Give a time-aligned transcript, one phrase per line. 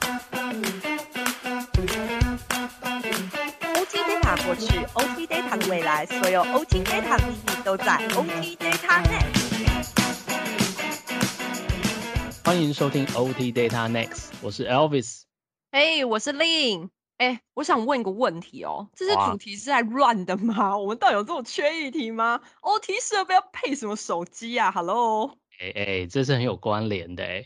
[0.00, 0.14] OT
[4.06, 9.48] Data 过去，OT Data 的未来，所有 OT Data 的秘密都在 OT Data Next。
[12.44, 15.22] 欢迎收听 OT Data Next，我是 Elvis。
[15.70, 16.90] 哎，我是 Lin。
[17.18, 20.76] 哎，我想问一个问题哦，这些主题是在乱的吗？
[20.78, 27.44] 我们到底有这种缺议题吗？OT 设备要配什么手机啊？Hello，哎哎，这是很有关联的哎，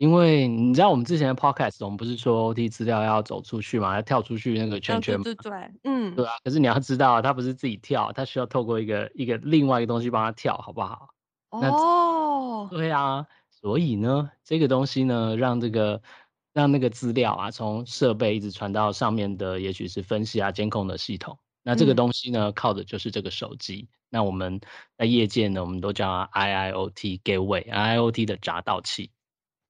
[0.00, 6.32] 因为你知道我们之前的 Podcast，我们不是说 OT 资料要走出去嘛，要跳出去那个圈嗯圈嘛，对对对，嗯，对啊。
[6.42, 11.10] 可是你要知道啊，它不是自己跳，它需要透过一个一个另外一个东西帮它跳，好不好？
[11.50, 16.00] 哦，对啊，所以呢，这个东西呢，让这个
[16.54, 21.38] 让那个资料啊，从设备一直传到上面的，也许是分析啊、监控的系统。
[21.62, 23.86] 那这个嗯东西呢，靠的就是这个手机。
[24.08, 24.62] 那我们
[24.96, 29.10] 在业界呢，我们都叫它 IIoT Gateway，IIoT 的闸道器。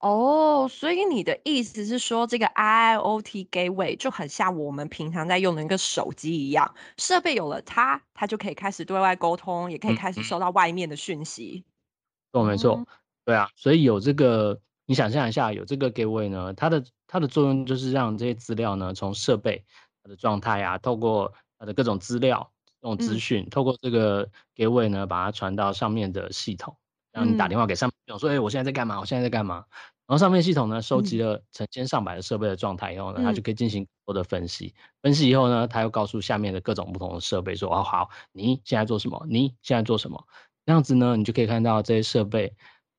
[0.00, 11.64] 哦，所以你的意思是说，这个 IIoT Gateway 就很像我们平常在用的那个手机一样，设备有了它，它就可以开始对外沟通，也可以嗯开始嗯收到外面的讯息。
[12.32, 12.86] 错，没错哦，
[13.26, 19.62] 对啊，所以有这个，你想象一下，有这个 gateway 呢，它的它的作用就是让这些资料呢，从设备
[20.02, 26.74] 它的状态啊，透过它的各种资料、这种资嗯讯，透过这个 gateway 呢，把它传到上面的系统，
[27.12, 28.98] 然后你打嗯电话给上面说，哎、我现在在干嘛？
[28.98, 29.66] 我现在在干嘛？
[30.10, 34.74] 然后上面系统呢，收集嗯了成千上百的设备的状态以后呢，它就嗯可以进行多的分析。
[35.02, 39.24] 分析以后呢，它又告诉下面的各种不同的设备说，哦，好，你现在做什么？
[39.30, 40.20] 你现在做什么？
[40.66, 42.52] 这样子呢，你就可以看到这些设备，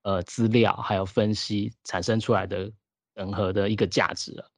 [0.03, 2.71] 呃，资料还有分析产生出来的
[3.13, 4.50] 整合的一个价值了。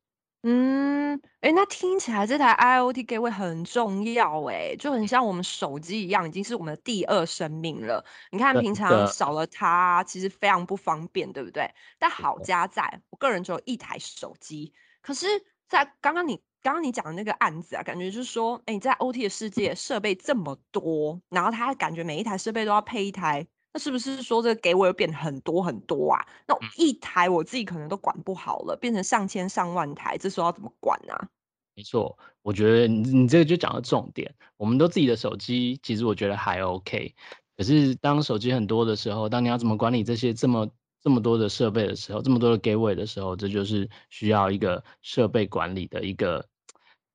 [0.46, 8.04] 嗯，哎，那听起来这台 IoT Gateway 很重要哎，就很像我们手机一样，已经是我们的第二生命了。
[8.30, 11.74] 你看，真平常的少了它，其实非常不方便，对不对？
[11.98, 14.74] 但好错家在，我个人只有一台手机。
[15.02, 15.28] 可是，
[15.70, 26.26] 在刚刚你刚刚你讲的那个案子啊，感觉就是说，哎，你在 OT 的世界设备这么多，然后它感觉每一台设备都要配一台，那是不是说这个给我变很多很多啊？
[26.48, 31.28] 那一台我自己可能都管不好了，变成上千上万台，这时候要怎么管啊？
[31.76, 34.32] 没错，我觉得你你这个就讲到重点。
[34.58, 37.16] 我们都自己的手机，其实我觉得还 OK。
[37.58, 40.70] 可是当手机很多的时候，当你要怎么管理这些这么
[41.02, 46.46] 这么多的设备的时候，这么多的 gateway 的时候，这就是需要一个设备管理的一个，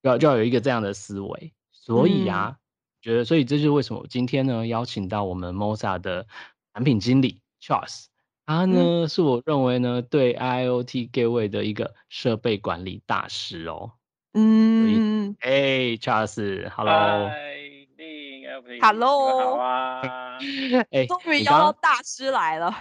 [0.03, 1.53] 要要有一个这样的思维。
[1.71, 2.59] 所以嗯啊，
[3.01, 6.27] 觉得所以这就是为什么我今天呢邀请到我们 Mosa 的
[6.75, 8.07] 产品经理 Charles，
[8.47, 8.73] 他嗯
[9.03, 13.93] 呢是我认为呢对 IoT gateway 的一个设备管理大师哦。
[14.35, 17.57] 嗯，哎，Charles，Hello，嗨，
[17.97, 20.39] 令 Evelyn，Hello 你们好啊！
[20.93, 22.73] 哎，终于邀到大师来了。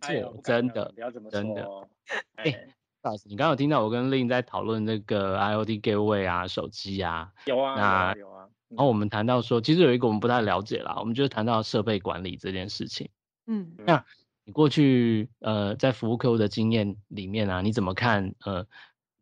[0.42, 1.88] 真的不要这么真的说。
[2.36, 2.66] 哎哎
[3.02, 8.48] ，Charles，你刚刚有听到我跟 Lin 在讨论那个 IoT gateway 啊，手机啊，有啊，那啊，有啊。
[8.76, 13.08] 然后我们谈到说，其实有一个我们不太了解啦，我们就是谈到设备管理这件事情。
[13.46, 14.04] 嗯那
[14.44, 18.66] 你过去呃在服务客户的经验里面啊，你怎么看呃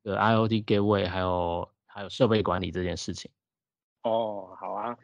[0.04, 3.30] 呃 IoT gateway 还有还有设备管理这件事情？
[4.02, 4.96] 哦，好啊。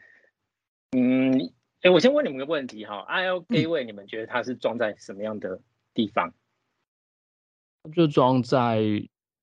[0.91, 5.61] 嗯，哎，我先问你们个问题哈，IoT Gateway 你们觉得它是装在什么样的
[5.93, 6.33] 地方？
[7.95, 8.81] 就装在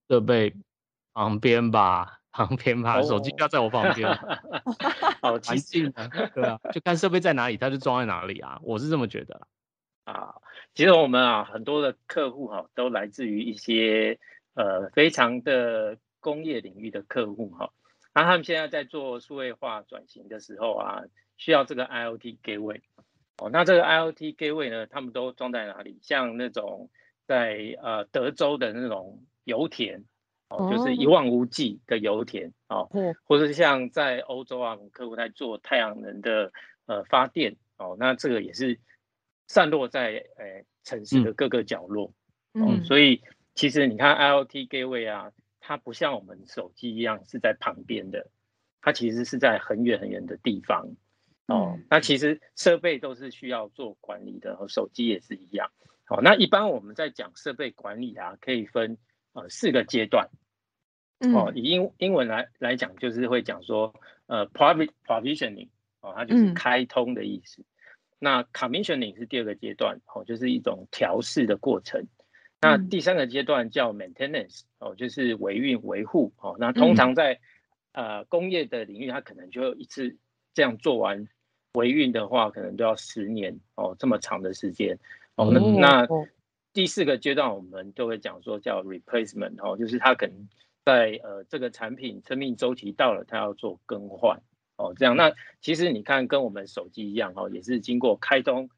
[0.09, 0.55] 设备
[1.15, 4.07] 旁边吧，旁边吧，手机要在我旁边。
[5.23, 9.47] 哦，其环实境啊，对啊，就看设备在哪里，它就装在哪里啊，我是这么觉得啦。
[10.05, 10.35] 啊，
[10.75, 14.19] 其实我们啊很多的客户哈、都来自于一些
[14.55, 17.73] 呃非常的工业领域的客户哈、
[18.15, 21.03] 那他们现在在做数位化转型的时候啊，
[21.39, 22.83] 需要这个 IoT Gateway
[23.39, 25.99] 哦，那这个 IoT Gateway 呢，他们都装在哪里？
[26.03, 26.91] 像那种
[27.27, 30.05] 在呃德州的那种油田
[30.49, 36.53] 哦，就是一哦望无际的油田哦，哦或者是像在欧洲啊，我们客户在做太阳能的
[36.87, 38.79] 呃发电哦，那这个也是
[39.49, 42.13] 散落在呃城市的各个角落、
[42.53, 43.23] 哦，嗯所以
[43.55, 48.29] 其实你看 IoT Gateway 啊，它不像我们手机一样是在旁边的，
[48.81, 50.87] 它其实是在很远很远的地方
[51.47, 51.75] 哦。
[51.77, 55.71] 嗯那其实设备都是需要做管理的，和手机也是一样。
[56.05, 58.97] 好、那一般我们在讲设备管理啊，可以分
[59.37, 60.29] 呃四个阶段。
[61.33, 63.95] 哦，嗯以英英文来来讲，就是会讲说，
[64.27, 65.69] 呃，private provisioning，
[66.01, 67.63] 哦，它就是嗯开通的意思。
[68.19, 72.07] 那 commissioning 是第二个阶段，哦，就是一种调试的过程。
[72.61, 77.39] 那嗯第三个阶段叫 maintenance，哦，就是维运维护，哦，那通常在、
[77.93, 80.17] 呃工业的领域，它可能就一次
[80.53, 81.29] 这样做完
[81.73, 84.99] 维运的话，可能都要十年，哦，这么长的时间。
[85.37, 86.27] 哦，那那哦
[86.77, 90.47] 第四个阶段我们都会讲说叫 replacement 哦，就是它可能
[90.85, 94.43] 在呃这个产品生命周期到了，它要做更换
[94.77, 95.33] 哦，这样那
[95.63, 98.69] 其实你看跟我们手机一样哦，也是经过开通，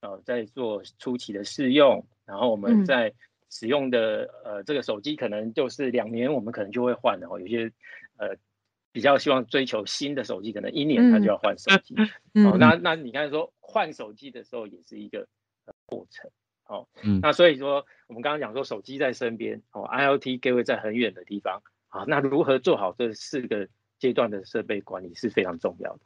[0.00, 3.12] 呃，在做初期的试用，然后我们在
[3.50, 7.72] 使用的呃这个手机可能就是两年，我们可能就会换哦，有些
[8.16, 8.36] 呃。
[8.92, 11.94] 比较希望追求新的手机，可能一年他就要换手机。
[12.44, 15.28] 哦，那那你看说换手机的时候也是一个
[15.86, 16.28] 过程。
[16.70, 21.62] 哦，嗯，那所以说我们刚刚讲说手机在身边，哦，IOT gateway 在很远的地方。
[21.88, 23.68] 啊，那如何做好这四个
[23.98, 26.00] 阶段的设备管理是非常重要的。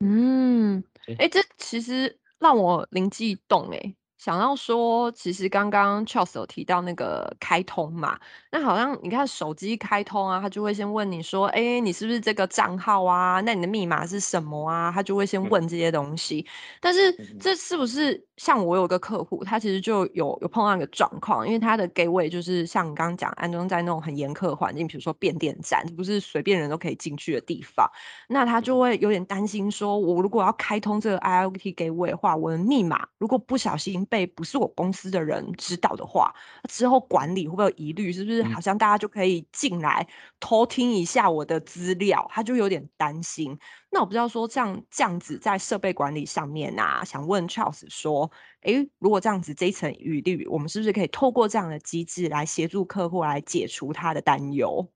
[0.00, 0.82] 嗯，
[1.18, 3.94] 哎，这其实让我灵机一动，哎。
[4.22, 8.16] 想要说，其实刚刚 Charles 有提到那个开通嘛，
[8.52, 13.40] 那好像你看手机开通啊，他就会先问你说，哎，你是不是这个账号啊？
[13.40, 14.92] 那你的密码是什么啊？
[14.94, 16.46] 他就会先问这些东西。
[16.80, 27.90] 但是这是不是像我有个客户，他其实就有有碰到一个状况，因为他的 gateway 就是像你刚刚讲安装在那种很严苛环境，比如说变电站，不是随便人都可以进去的地方，
[28.28, 34.06] 那他就会有点担心，说我如果要开通这个 IoT gateway 的话，我的密码如果不小心。
[34.12, 36.34] 被不是我公司的人知道的话，
[36.68, 38.12] 之后管理会不会有疑虑？
[38.12, 40.06] 是不是好像大家就可以进来
[40.38, 42.28] 偷听一下我的资料？
[42.30, 43.58] 他就有点担心。
[43.90, 48.30] 那我不知道说这样这样子在设备管理上面啊，想问 Charles 说，
[48.60, 54.86] 诶，如果这样子这一层疑虑，我们是不是可以透过这样的机制来协助客户来解除他的担忧？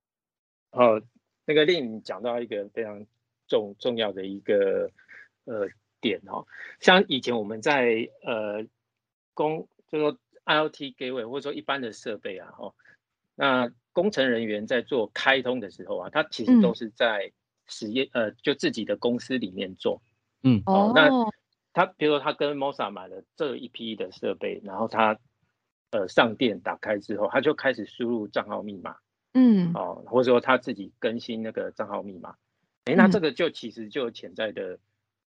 [0.73, 1.01] 哦，
[1.47, 3.07] 那个令讲到一个非常
[3.49, 4.91] 重重要的一个
[5.47, 5.67] 呃
[6.03, 6.47] 点哦，
[6.81, 8.67] 像以前我们在呃。
[9.37, 12.75] 工就说 IOT gateway 或者说一般的设备啊，哦，
[13.35, 17.31] 那工程人员在做开通的时候啊，他其实都是在
[17.67, 20.01] 实验呃，就自己的公司里面做，
[20.43, 21.11] 嗯，哦，那
[21.73, 25.19] 他比如说他跟 Mosa 买了这一批的设备，然后他
[25.91, 28.97] 呃上电打开之后，他就开始输入账号密码，
[29.35, 32.37] 嗯，哦，或者说他自己更新那个账号密码，
[32.85, 34.79] 哎，那这个就其实就有潜在的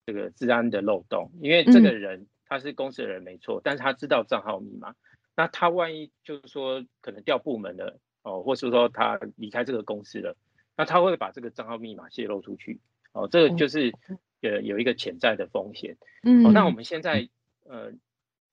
[0.06, 2.28] 这个治安的漏洞，因为这个人。
[2.50, 4.96] 他是公司的人没错，但是他知道账号密码，
[5.36, 10.36] 那他万一就是说可能调部门了哦，或是说他离开这个公司了，
[10.76, 12.80] 那他会把这个账号密码泄露出去
[13.12, 13.94] 哦，这个就是
[14.42, 15.98] 呃有一个潜在的风险。
[16.24, 17.28] 嗯，那我们现在
[17.66, 17.92] 呃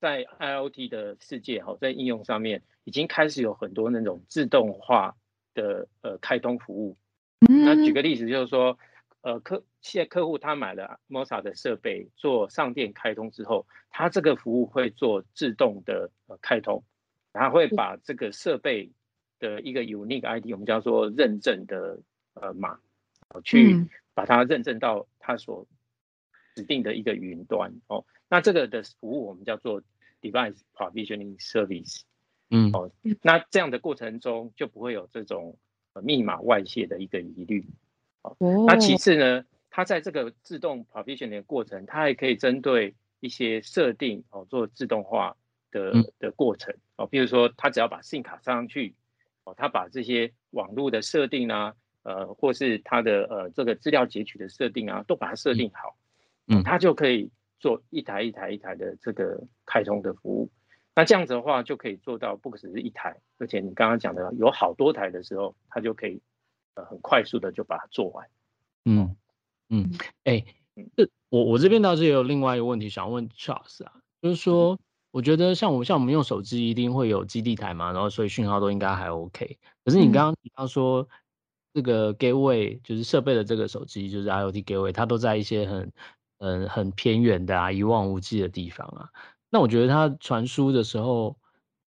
[0.01, 5.17] 在 IOT 的世界哈，在应用上面已经开始有很多那种自动化
[5.55, 6.97] 的呃开通服务。
[7.39, 8.79] 那举个例子就是说。
[9.25, 16.85] 呃，客现在客户他买了 Mosa 的设备做上电开通之后，他这个服务会做自动的呃开通，
[17.33, 18.93] 然后会把这个设备
[19.39, 22.01] 的一个 unique ID，我们叫做认证的
[22.35, 22.79] 呃码，
[23.45, 25.67] 去把它认证到他所
[26.55, 27.73] 指定的一个云端。
[27.87, 28.05] 哦。
[28.29, 29.83] 那这个的服务我们叫做
[30.21, 32.03] device provisioning service，
[32.51, 32.91] 嗯，哦，
[33.23, 35.57] 那这样的过程中就不会有这种
[36.03, 37.67] 密码外泄的一个疑虑。
[38.67, 45.37] 那其次呢，它在这个自动 provision 的过程，它还可以针对一些设定哦做自动化
[45.71, 48.95] 的的过程哦，比如说它只要把 SIM 卡上去
[49.45, 55.97] 哦，它把这些网络的设定啊，呃，或是它的呃这个资料截取的设定啊，都把它设定好，
[56.49, 60.51] 嗯，它就可以做一台一台一台的这个开通的服务。
[60.95, 66.23] 那这样子的话，就可以做到不只是一台，而且你刚刚讲的有好多台的时候，它就可以。
[66.75, 68.27] 呃，很快速的就把它做完。
[68.85, 69.17] 嗯
[69.69, 69.91] 嗯，
[70.25, 70.45] 哎，
[70.97, 74.79] 这我我这边倒是也有另外一个问题想问 Charles 啊，就是说，
[75.11, 79.59] 我觉得像我像我们用手机一定会有基地台嘛，然后所以讯号都应该还 OK。
[79.85, 81.09] 可是你刚刚提到说，
[81.73, 85.93] 这个 gateway 就是设备的这个手机，就是 IOT gateway，它都在一些很
[86.39, 89.09] 嗯很偏远的啊一望无际的地方啊。
[89.51, 91.37] 那我觉得它传输的时候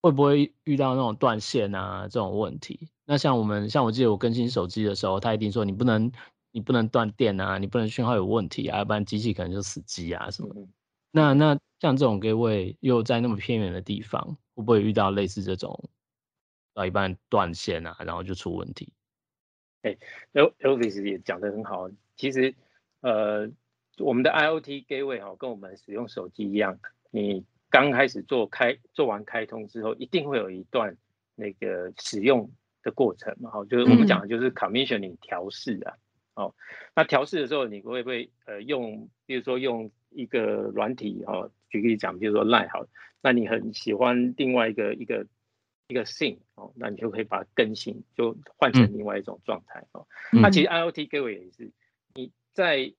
[0.07, 2.87] 会不会遇到那种断线啊这种问题？
[3.03, 6.09] 那像我们，像我记得我更新手机的时候，他一定说你不能，
[6.51, 10.55] 你不能断电啊，你不能讯号有问题啊，要不然机器可能就死机啊什么。
[11.11, 15.89] 那那像这种 gateway 又在那么偏远的地方，会不会遇到类似这种
[16.73, 18.93] 到一半断线啊，然后就出问题？
[19.81, 19.97] 哎
[20.33, 21.89] ，Elvis 也讲的很好。
[22.15, 22.55] 其实，
[23.01, 23.49] 呃，
[23.97, 26.79] 我们的 IOT gateway 哈，跟我们使用手机一样，
[27.11, 30.95] 你刚开始做开做完开通之后，一定会有一段
[31.35, 32.51] 那个使用。
[32.83, 35.97] 的过程嘛，哈，就是我们讲的就是 commissioning 调试啊，
[36.35, 36.55] 哦，
[36.95, 42.85] 那调试的时候，你会不会呃用，比如说用一个软体哦，举例讲，比如说 Line 好，
[43.19, 45.27] 那你很喜欢另外一个一个
[45.89, 50.07] 一个 thing 哦，那你就可以把它更新，就换成另外一种状态哦。
[50.31, 51.73] 那其实 IOT gateway 也是，
[52.13, 52.93] 你在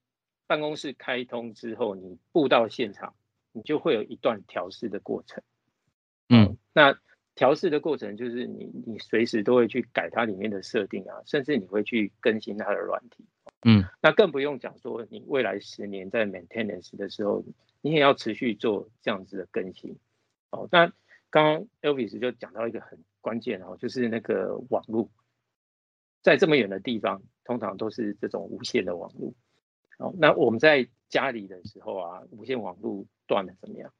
[0.46, 3.14] 办公室开通之后，你步到现场，
[3.58, 5.42] 你就会有一段调试的过程。
[6.28, 6.96] 嗯，那
[7.34, 13.24] 调试的过程就是你你随时都会去改它里面的设定啊，甚至你会去更新它的软体。
[13.64, 17.42] 嗯，那更不用讲说你未来十年在 maintenance 的时候，
[17.80, 19.98] 你也要持续做这样子的更新。
[20.50, 20.92] 哦，那
[21.30, 25.10] 刚刚 Elvis 就讲到一个很关键哦，就是那个网络，
[26.22, 29.34] 在这么远的地方，通常都是这种无线的网络。
[29.98, 33.92] 哦，那我们在家里的时候啊，无线网络断了怎么样？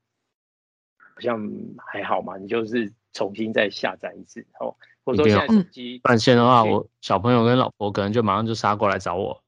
[1.15, 4.47] 好像还好嘛，你就是重新再下载一次。
[4.61, 9.43] 哦，或者说现在手机断线的话，我小朋友跟老婆可能就马上就杀过来找我。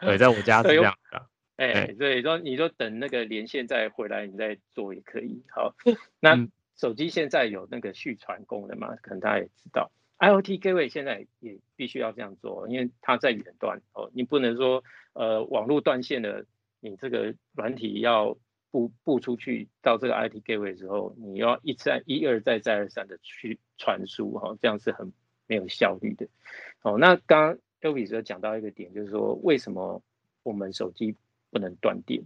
[0.00, 1.26] 对， 在我家是这样的。
[1.56, 5.42] 哎，对，说你说等那个连线再回来，你再做也可以。
[5.50, 5.74] 好，
[6.20, 8.94] 那手机现在有那个续传功能嘛？
[9.02, 14.82] 可能大家也知道，IOT Gateway 现在也必须要这样做，因为它在远端哦，你不能说
[15.12, 16.44] 呃网络断线了，
[16.80, 18.36] 你这个软体要
[18.70, 25.12] 布布出去到这个 IOT Gateway 之后，你要一再一而再再而三的去传输哈，这样是很
[25.46, 26.28] 没有效率的。
[26.82, 30.02] 哦，那刚刚 Elvis 讲到一个点，就是说为什么
[30.42, 31.16] 我们手机
[31.50, 32.22] 不能断电，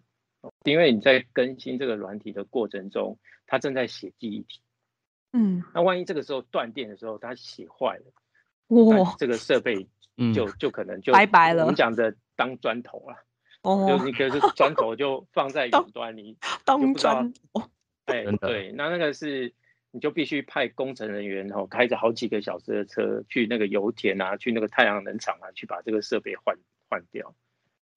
[0.65, 4.61] 因为你在更新这个软体的过程中，它正在写记忆体。
[5.33, 8.05] 嗯，那万一这个时候断电的时候，它洗坏了，
[8.69, 9.87] 哇，这个设备
[10.35, 11.63] 就就可能就拜拜了。
[11.63, 13.17] 我们讲的当砖头了，
[13.63, 17.63] 哦，就你可是砖头就放在云端，你当砖头。
[18.07, 19.55] 哎，对，那那个是
[19.93, 26.57] 你就必须派工程人员哦，开着好几个小时的车去那个油田啊，去那个太阳能厂啊，去把这个设备换
[26.89, 27.35] 换掉。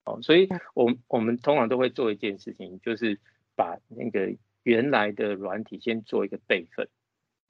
[0.03, 3.19] 哦，所以，我我们通常都会做一件事情，就是
[3.55, 6.87] 把那个原来的软体先做一个备份，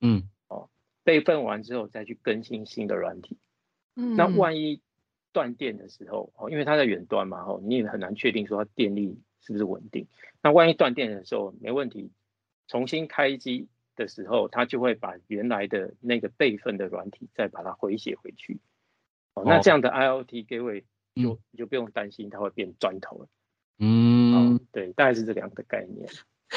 [0.02, 0.70] 嗯，哦，
[1.04, 3.38] 备份完之后再去更新新的软体，
[3.96, 4.82] 嗯，那万一
[5.32, 10.08] 断电的时候，哦，因为它在远端嘛，哦，你也很难确定说它电力是不是稳定，
[10.42, 12.12] 那万一断电的时候没问题，
[12.68, 18.60] 重新开机的时候，它就会把原来的那个备份的软体再把它回写回去，
[19.34, 20.84] 哦，那这样的 IOT Gateway。
[21.16, 23.28] 就你就不用担心它会变砖头了，
[23.80, 26.10] 嗯，对，大概是这两个概念。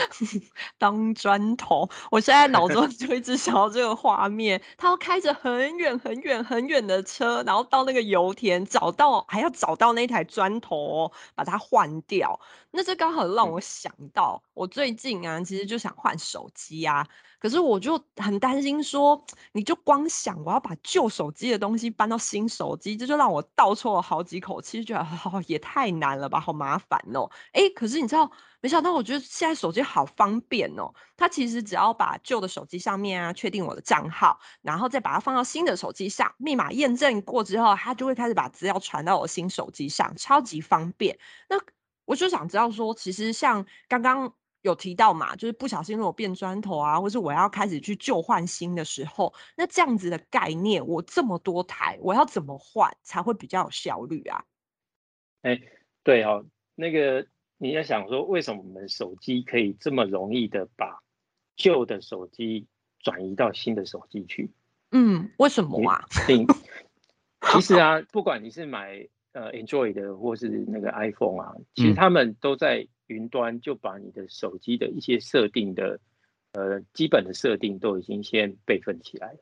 [0.78, 12.38] 当砖头，我现在脑中就一直想到这个画面，他要开着很远很远很远的车，然后到那个油田找到，还要找到那台砖头，把它换掉。
[12.78, 17.04] 那这刚好让我想到，我最近啊，其实就想换手机啊。
[17.40, 19.20] 可是我就很担心，说
[19.50, 27.28] 你就光想我要把旧手机的东西搬到新手机，这就让我倒抽了好几口气，觉得哦也太难了吧，好麻烦哦。
[27.52, 28.30] 哎，可是你知道，
[28.60, 30.94] 没想到我觉得现在手机好方便哦。
[31.16, 41.18] 它其实只要把旧的手机上面啊确定我的账号，然后再把它放到新的手机上，密码验证过之后，它就会开始把资料传到我新手机上，超级方便。
[41.48, 41.56] 那
[42.08, 44.34] 我就想知道说，其实像刚刚。
[44.62, 54.44] 有提到嘛，就是不小心如果变砖头啊，或是我要开始去旧换新的时候，那这样子的概念，我这么多台，我要怎么换才会比较有效率啊？
[55.42, 55.62] 哎，
[56.02, 61.04] 对哦，那个你要想说，为什么我们手机可以这么容易的把
[61.56, 62.66] 旧的手机
[62.98, 64.50] 转移到新的手机去？
[64.90, 66.04] 嗯，为什么啊？
[67.52, 69.08] 其实啊，不管你是买
[69.38, 72.86] 呃 Android 的或是那个 iPhone 啊，其实他们都在。
[73.08, 75.98] 云端就把你的手机的一些设定的，
[76.52, 79.38] 呃，基本的设定都已经先备份起来了。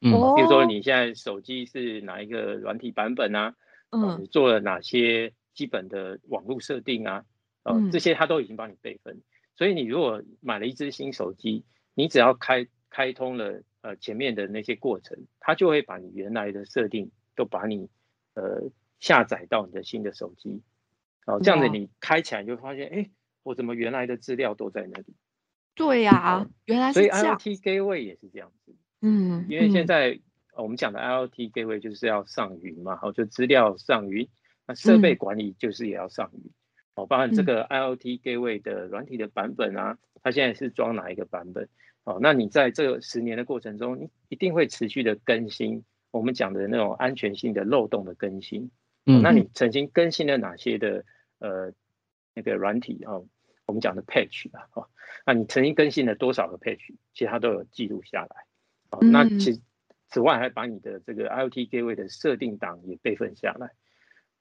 [0.00, 3.54] 嗯，比如说你现在手机是哪一个软体版本啊？
[3.90, 7.26] 嗯，做了哪些基本的网络设定啊？
[7.64, 9.20] 呃，这些它都已经帮你备份。
[9.54, 17.86] 所以你如果买了一只新手机，你只要开开通了呃前面的那些过程，它就会把你原来的设定都把你
[18.32, 18.62] 呃
[19.00, 20.62] 下载到你的新的手机。
[21.26, 23.10] 哦，这样子你开起来就发现，哎，
[23.42, 25.14] 我怎么原来的资料都在那里？
[25.74, 27.18] 对呀，原来是这样。
[27.38, 28.74] 所以 IOT Gateway 也是这样子。
[29.00, 30.18] 嗯，因为现在
[30.56, 34.28] 我们讲的 IOT Gateway 就是要上云嘛，好，就资料上云，
[34.66, 36.50] 那设备管理就是也要上云。
[36.94, 41.68] 哦，包含这个 IOT Gateway 的软体的版本啊，它现在是装哪一个版本？
[42.04, 48.70] 哦，那你在这十年的过程中，你一定会持续的更新我们讲的那种安全性的漏洞的更新。
[49.06, 51.04] 嗯，那你曾经更新了哪些的
[51.38, 51.72] 呃
[52.34, 53.14] 那个软体啊？
[53.66, 54.88] 我们讲的 patch 啊，哦，
[55.24, 56.92] 那你曾经更新了多少个 patch？
[57.14, 58.44] 其实它都有记录下来。
[58.90, 59.62] 哦，那其
[60.08, 63.70] 此外还把你的这个 IOT gateway 的设定档也备份下来。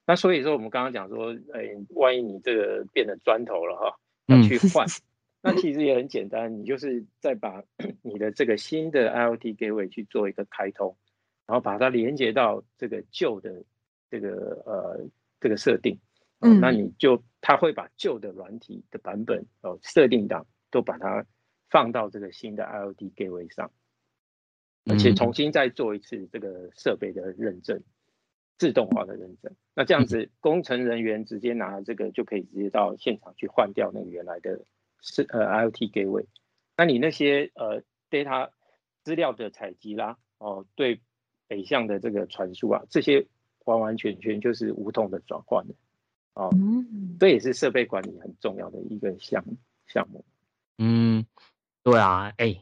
[0.07, 4.87] 那所以说我们刚刚讲说，哎，万一你这个变得砖头了哈，要去换，
[5.41, 7.63] 那其实也很简单，你就是再把
[8.01, 10.97] 你的这个新的 IOT gateway 去做一个开通，
[11.45, 13.63] 然后把它连接到这个旧的。
[14.09, 15.99] 这个呃，这个设定，
[16.39, 21.25] 嗯，那你就他会把旧的软体的版本哦设定档都把它
[21.69, 23.71] 放到这个新的 IoT gateway 上，
[24.85, 27.83] 而且重新再做一次这个设备的认证，
[28.57, 29.53] 自动化的认证。
[29.75, 34.65] 那这样子，工程人员直接拿这个就可以直接到现场去换掉那个原来的
[35.01, 36.25] 是呃 IoT gateway。
[36.75, 38.49] 那你那些呃 data
[39.03, 41.01] 资料的采集啦，哦，对
[41.47, 43.27] 北向的这个传输啊，这些
[43.69, 45.73] 完完全全就是无痛的转换的，
[46.33, 46.51] 哦，
[47.19, 49.43] 这也是设备管理很重要的一个项
[49.87, 50.25] 项目。
[50.77, 51.25] 嗯，
[51.83, 52.61] 对啊，哎，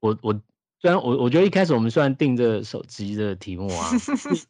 [0.00, 0.32] 我我
[0.80, 3.90] 虽然我我觉得一开始我们虽然定这手机的题目啊，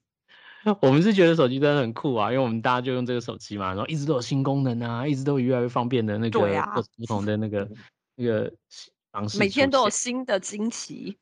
[0.83, 6.41] 我们是觉得手机真的很酷啊，因为我们大家就用这个手机嘛，然后一直都有新功能啊，一直都越来越方便的那个
[6.97, 7.69] 不同的那个
[8.17, 8.53] 那个。
[9.38, 11.17] 每天都有新的惊奇，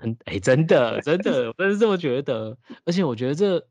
[0.00, 2.56] 嗯，哎，真的，真的，我真是这么觉得。
[2.84, 3.66] 而且我觉得这，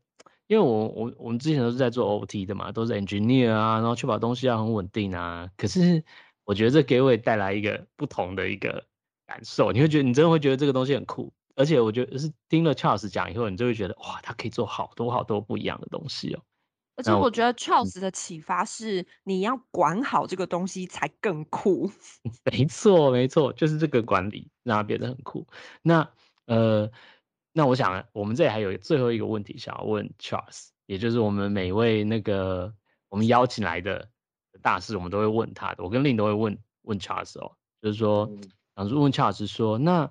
[0.50, 5.48] 因为我我我们之前都是在做 OT 的嘛，都是 engineer 啊，然后确保东西要很稳定啊。
[5.56, 6.02] 可是
[6.44, 8.84] 我觉得这给我带来一个不同的一个
[9.28, 11.32] 感受，你会觉得你真的会觉得这个东西很酷。
[11.54, 16.42] 而且我觉得是听了 Charles 讲以后，你就会觉得哇，他可以做好多好多不一样的东西哦。
[16.96, 21.88] 而且我觉得 Charles 的启发是，你要管好这个东西才更酷。
[22.50, 25.46] 没错，没错，就是这个管理让它变得很酷。
[25.80, 26.10] 那
[26.46, 26.90] 呃，
[27.52, 32.72] 那我想我们这里还有最后一个问题想要问 Charles，也就是我们每位那个
[33.08, 34.08] 我们邀请来的
[34.62, 35.82] 大师，我们都会问他的。
[35.84, 37.52] 我跟令都会问问 Charles 哦，
[37.82, 38.30] 就是说，
[38.76, 40.10] 想问 Charles 说，那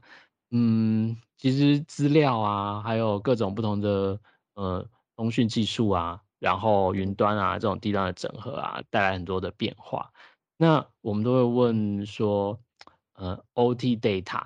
[0.51, 4.19] 嗯，其实资料啊，还有各种不同的
[4.55, 6.22] 呃通讯技术啊。
[6.39, 10.10] 然后云端啊，这种低端的整合啊，带来很多的变化。
[10.55, 12.58] 那我们都会问说，
[13.15, 14.46] 呃，OT data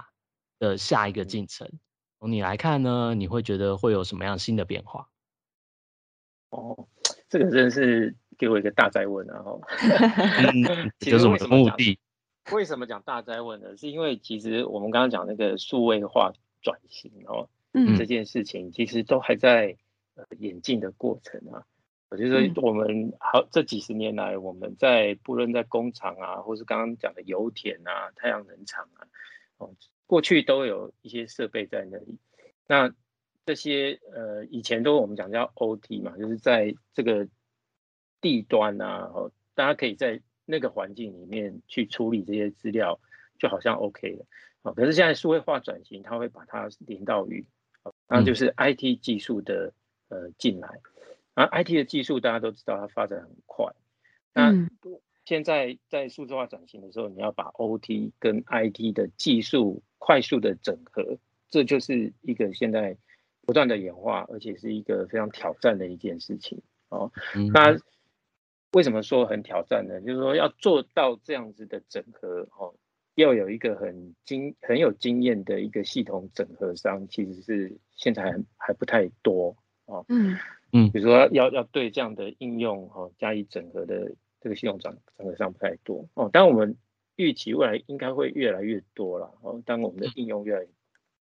[0.58, 1.72] 的下一个进程，
[2.24, 5.10] 从你来看呢，你会觉得会有什么样新的变化？
[6.52, 6.88] 哦，
[7.28, 9.44] 这个真的是给我一个大灾问啊！
[9.44, 9.60] 哈，
[11.00, 12.00] 这是我们的目的。
[12.54, 13.76] 为什么讲大灾问呢？
[13.76, 19.76] 是因为其实我们刚刚讲那个数位化转型哦，嗯，这件事情其实都还在
[20.16, 21.66] 呃演进的过程啊。
[22.12, 29.04] 就是说，我们好这几十年来，我们在不论在工厂啊，或是刚刚讲的油田啊、太阳能厂啊，
[29.58, 29.72] 哦，
[30.06, 32.18] 过去都有一些设备在那里。
[32.68, 32.94] 那
[33.46, 37.28] 这些呃，以前都我们讲叫 OT 嘛，就是在这个
[38.22, 43.00] 地端啊，哦，大家可以在那个环境里面去处理这些资料，
[43.38, 44.26] 就好像 OK 了。
[44.62, 47.46] 哦，可是现在数位化转型，它会把它连到云，
[48.08, 49.74] 那就是 IT 技术的
[50.08, 50.80] 呃进来。
[51.34, 53.74] 而 IT 的技术大家都知道，它发展很快。
[54.34, 54.54] 那
[55.26, 61.18] 现在在数字化转型的时候，你要把 OT 跟 IT 的技术快速的整合，
[61.50, 62.98] 这就是一个现在
[63.46, 67.12] 不断的演化，而且是一个非常挑战的一件事情哦。
[67.54, 67.78] 那
[68.74, 70.02] 为什么说很挑战呢？
[70.02, 72.76] 就是说要做到这样子的整合哦，
[73.16, 79.56] 要有一个很经很有经验的一个系统整合商，其实是现在还还不太多
[79.86, 80.06] 哦。
[80.10, 80.38] 嗯。
[80.76, 84.12] 嗯，比如说要要对这样的应用哈加以整合的
[84.44, 86.76] 这个系统涨涨得上不太多哦，但我们
[87.16, 89.64] 预期未来应该会越来越多了哦。
[89.66, 90.68] 当我们的应用越来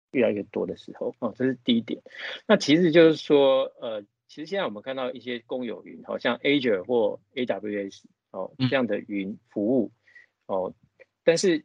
[0.10, 2.02] 越来越多的时候哦，这是第一点。
[2.48, 9.92] 那其实就是说呃，其实现在我们看到一些公有云，好像 Azure 或 AWS 哦这样的云服务
[10.48, 10.74] 哦，
[11.24, 11.64] 但是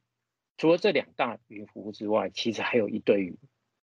[0.59, 3.39] 除了这两大云服务之外，其实还有一堆云。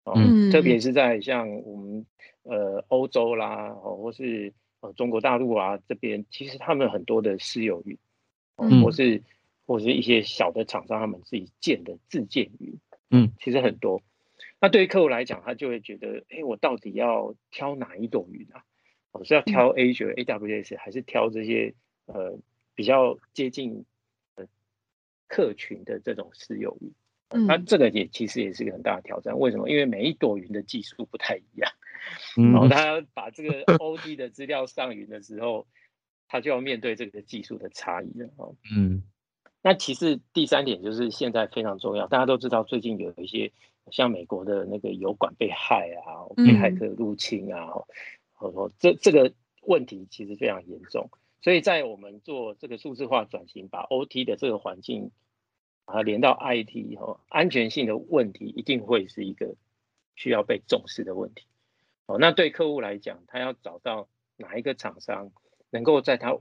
[0.03, 0.15] 哦，
[0.51, 2.07] 特别是在像我们
[2.41, 4.51] 呃欧洲啦，哦或是
[4.81, 7.97] 呃中国大陆啊这边，其实他们很多的私有云，
[8.57, 9.23] 嗯，或是
[9.65, 12.77] 或是一些小的厂商他们自己建的自建云，
[13.09, 14.01] 嗯，其实很多。
[14.59, 18.63] 那对于客户来讲，他就会觉得，哎，我到底要挑哪一朵云啊？
[19.11, 21.73] 我是要挑 Azure、AWS，还是挑这些
[22.05, 22.37] 呃
[22.75, 23.85] 比较接近
[24.35, 24.45] 呃
[25.27, 26.91] 客群的这种私有云？
[27.47, 29.69] 那这个也其实也是一个很大的挑战，为什么？
[29.69, 31.71] 因为每一朵云的技术不太一样，
[32.35, 35.67] 然后他把这个 OD 的资料上云的时候，
[36.27, 38.55] 他就要面对这个技术的差异了哦。
[38.75, 39.03] 嗯，
[39.61, 43.51] 那其实第三点就是现在非常重要，大家都知道最近有一些
[43.91, 47.67] 像美国的那个油管被害啊，被害客入侵啊，
[48.33, 51.09] 或者说这这个问题其实非常严重，
[51.41, 55.11] 所以在我们做这个数字化转型，把 OT 的这个环境。
[55.85, 59.55] 啊，连到 IT 以后，安全性的问题一定会是一个
[60.15, 61.43] 需要被重视的问题。
[62.05, 65.31] 哦，那对客户来讲，他要找到哪一个厂商
[65.69, 66.37] 能够在他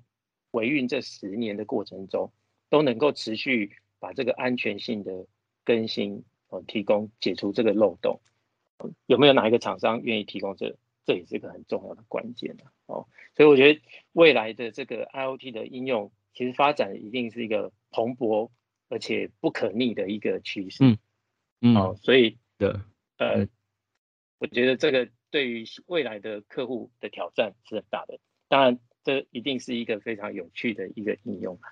[0.50, 2.32] 维运这十年的过程中，
[2.68, 5.26] 都能够持续把这个安全性的
[5.64, 8.20] 更新哦提供解除这个漏洞，
[9.06, 10.76] 有没有哪一个厂商愿意提供这？
[11.06, 13.08] 这也是一个很重要的关键的哦。
[13.36, 13.80] 所以我觉得
[14.12, 18.50] 未来的这个 IOT 的应用，其实发展一定是一个蓬勃。
[18.92, 20.82] 而且不可逆的一个趋势。
[20.82, 20.98] 嗯
[21.60, 22.82] 嗯，哦，所以的，
[23.18, 23.48] 呃嗯，
[24.40, 28.18] 我觉得这个对于未来的客户的挑战是很大的。
[28.48, 31.70] 当然，这一定是一个非常有趣的一个应用啊。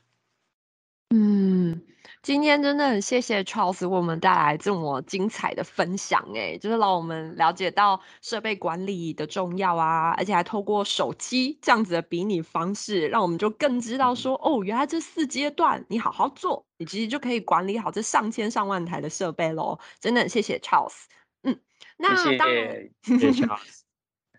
[1.11, 1.83] 嗯，
[2.23, 19.79] 今天真的很谢谢 Charles 为我们带来这么精彩的分享，哎，就是让我们了解到设备管理的重要啊，而且还透过手机这样子的比拟方式，让我们就更知道说，哦，原来这四阶段你好好做，你其实就可以管理好这上千上万台的设备喽。
[19.99, 21.07] 真的很谢谢 Charles。
[21.99, 22.91] 嗯，那谢当然。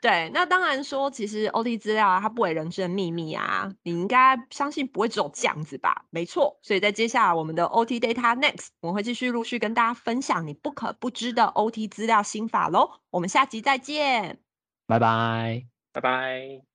[0.01, 6.05] 对，那当然说，其实 OT 资料啊，它不为人知的秘密啊，你应该相信不会只有这样子吧？
[6.09, 13.01] 没错，所以在接下来我们的 OT Data Next，我们会继续陆续跟大家分享你不可不知的 OT 资料心法喽。
[13.09, 14.39] 我们下集再见。
[14.87, 15.65] 拜拜。
[15.91, 16.68] 拜拜。